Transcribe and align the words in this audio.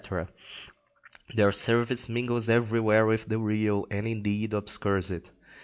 Their 1.35 1.51
service 1.51 2.09
mingles 2.09 2.49
everywhere 2.49 3.05
with 3.05 3.27
the 3.29 3.37
real, 3.37 3.85
and, 3.91 4.07
indeed, 4.07 4.51
obscures 4.51 5.11
it. 5.11 5.29